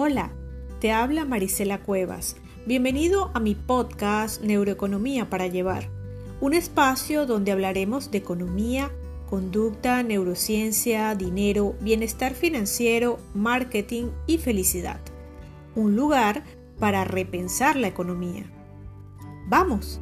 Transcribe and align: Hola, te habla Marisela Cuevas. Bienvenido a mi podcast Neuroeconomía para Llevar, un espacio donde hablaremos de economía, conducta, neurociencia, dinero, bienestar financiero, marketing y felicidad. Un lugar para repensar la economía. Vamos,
Hola, 0.00 0.30
te 0.78 0.92
habla 0.92 1.24
Marisela 1.24 1.80
Cuevas. 1.80 2.36
Bienvenido 2.66 3.32
a 3.34 3.40
mi 3.40 3.56
podcast 3.56 4.40
Neuroeconomía 4.40 5.28
para 5.28 5.48
Llevar, 5.48 5.88
un 6.40 6.54
espacio 6.54 7.26
donde 7.26 7.50
hablaremos 7.50 8.12
de 8.12 8.18
economía, 8.18 8.92
conducta, 9.28 10.04
neurociencia, 10.04 11.16
dinero, 11.16 11.74
bienestar 11.80 12.34
financiero, 12.34 13.18
marketing 13.34 14.10
y 14.28 14.38
felicidad. 14.38 15.00
Un 15.74 15.96
lugar 15.96 16.44
para 16.78 17.02
repensar 17.02 17.74
la 17.74 17.88
economía. 17.88 18.44
Vamos, 19.48 20.00